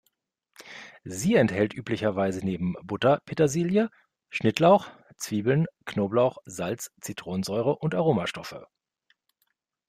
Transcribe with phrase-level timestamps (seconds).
[1.03, 3.91] Sie enthält üblicherweise neben Butter Petersilie,
[4.31, 8.65] Schnittlauch, Zwiebeln, Knoblauch, Salz, Zitronensäure und Aromastoffe.